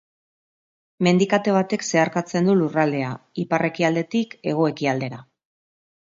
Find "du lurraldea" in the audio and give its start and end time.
2.49-3.11